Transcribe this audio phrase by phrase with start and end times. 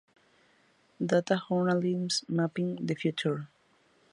[1.09, 3.47] Data journalism: Mapping the future.